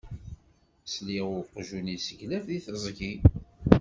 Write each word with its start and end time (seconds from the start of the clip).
Sliɣ 0.85 1.27
i 1.31 1.35
uqjun 1.59 1.87
yesseglaf 1.93 2.43
deg 2.49 2.63
teẓgi. 2.65 3.13